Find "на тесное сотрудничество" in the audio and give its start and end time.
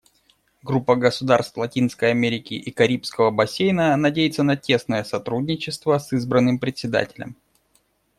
4.41-5.95